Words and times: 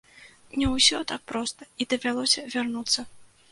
Не 0.61 0.69
ўсё 0.75 1.01
так 1.11 1.21
проста 1.33 1.69
і 1.81 1.89
давялося 1.93 2.47
вярнуцца. 2.57 3.09